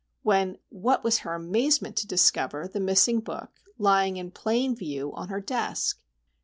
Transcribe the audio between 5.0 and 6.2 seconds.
on her desk!